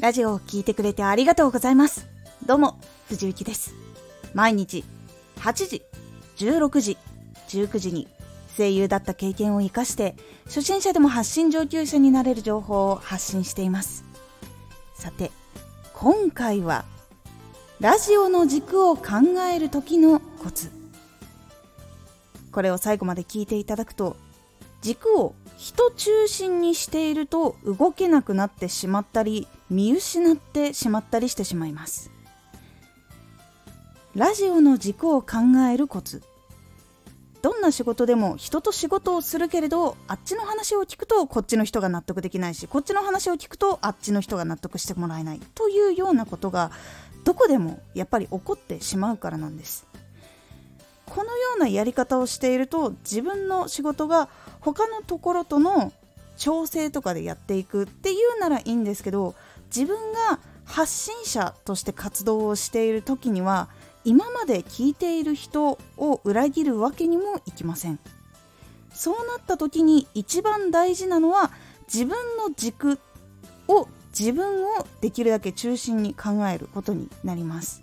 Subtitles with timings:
[0.00, 2.06] ラジオを聴いてくれてありがとうございます。
[2.46, 3.74] どうも、藤幸です。
[4.32, 4.84] 毎日、
[5.38, 5.82] 8時、
[6.36, 6.96] 16時、
[7.48, 8.06] 19時に
[8.56, 10.14] 声優だった経験を活かして、
[10.44, 14.04] 初心者でも発信上級者になれる情報を発信しています。
[14.94, 15.32] さて、
[15.94, 16.84] 今回は、
[17.80, 19.04] ラジオの軸を考
[19.52, 20.70] える時のコツ。
[22.52, 24.16] これを最後まで聞いていただくと、
[24.80, 32.12] 軸を人中心にしていると動けなくなってしまったり見失ってしまったりしてしまいます。
[34.14, 36.22] ラジオの軸を考えるコツ。
[37.42, 46.70] どんな仕事でも人と仕事をするけれどあっちの話を聞くとこっちの人が納得できないしこっちの話を聞くとあっちの人が納得してもらえないというようなことが
[47.24, 49.86] どこでもやっぱり起こってしまうからなんです。
[51.08, 54.28] このようなやり方をしていると自分の仕事が
[54.60, 55.92] 他のところとの
[56.36, 59.34] 調整とかでやっていくっていうならいいんですけど
[59.74, 63.68] 自分が発信者として活動をしている時には
[64.04, 67.98] 今まで聞いている人を裏切るわけにもいきません。
[68.92, 71.50] そうなった時に一番大事なのは
[71.92, 72.98] 自分の軸
[73.68, 73.86] を
[74.18, 77.82] 自分をできるだけ中心に考えることになります。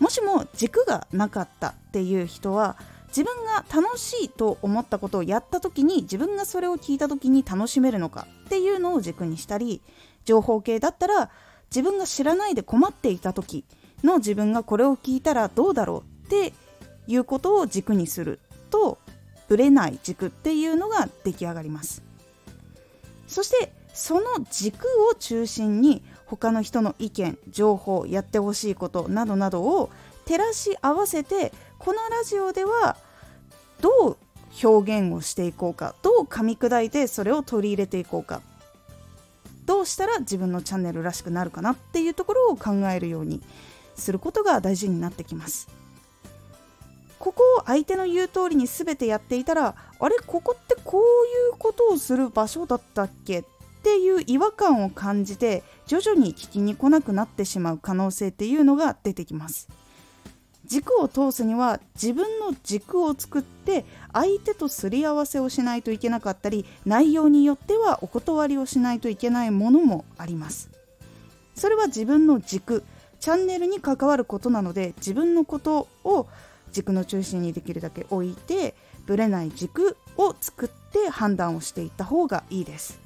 [0.00, 2.76] もしも軸がなかったっていう人は
[3.08, 9.82] 自分が楽しいと思ったことをやった時に自分がそれを聞いた時に楽しめるのかっていうのを軸にしたり
[10.24, 11.30] 情報系だったら
[11.70, 13.64] 自分が知らないで困っていた時
[14.02, 16.52] の自分がこれを聞いたらどうだろうって
[17.06, 18.98] いうことを軸にすると
[19.48, 22.02] ぶれない軸っていうのが出来上がります。
[23.26, 26.02] そしてその軸を中心に
[26.36, 29.90] 他の人の意見情報やってほしいことなどなどを
[30.26, 32.96] 照らし合わせてこのラジオでは
[33.80, 34.16] どう
[34.64, 38.42] 表現をしていこうかどう噛み砕いてそれを取り入れていこうか
[39.66, 43.40] どうしたら自分のチャンネルらしくなるかなっていうところを考えるように
[43.96, 45.68] することが大事になってきます。
[47.18, 51.04] ここを相手の言う通りに全てやっていたらあれここってこうい
[51.54, 53.38] うことをする場所だったっけ？
[53.38, 53.44] っ
[53.84, 59.68] ていう違和感を感じて徐々に聞きに来なくなってしまう可能性っていうのが出てきます。
[60.64, 63.84] 軸を通すには自分の軸を作って
[64.14, 70.70] 相手とすり合わせをしないといけなかったり内容によってはお断りをしないといけないものもあります。
[71.54, 72.82] それは自分の軸
[73.20, 76.26] チャンネルに関わることなので自分のことを
[76.72, 78.74] 軸の中心にできるだけ置いて
[79.06, 83.03] ぶれない軸を作って判断をしていった方がいいです。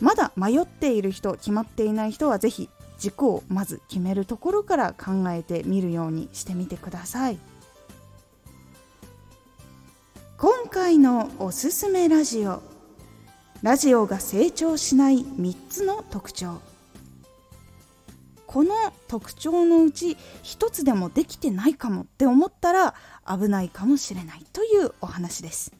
[0.00, 7.38] まだ迷っている人決まっていない人はぜひ軸をまず決めるところから考えてみるようにしてみてください。
[10.36, 12.62] 今回のおすすめラジオ。
[13.62, 16.60] ラジオが成長しない3つの特徴。
[18.46, 18.74] この
[19.08, 22.94] 特徴のうち1つでもできてないかもって思ったら
[23.28, 25.72] 危ないかもしれないというお話です。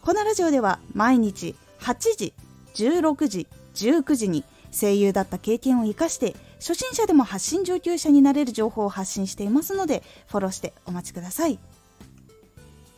[0.00, 2.34] このラジオでは毎日8時
[2.80, 11.58] 16時19時に声優だった経験を生かして初心者でも発信上級者になれる情報を発信していますのでフォローしてお待ちください。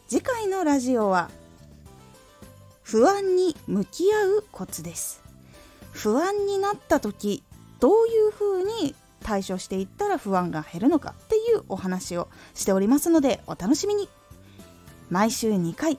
[0.08, 1.30] 次回のラジオは
[2.82, 5.22] 不安に向き合うコツです。
[5.92, 7.42] 不安になった時
[7.80, 14.08] どういうふうに対処していったら不安が減るのかっていうお話をしておりますのでお楽しみに。
[15.10, 15.98] 毎週2回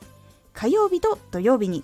[0.54, 1.84] 火曜日と土曜日に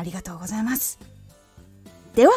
[0.00, 0.98] ありがとうございます。
[2.14, 2.32] では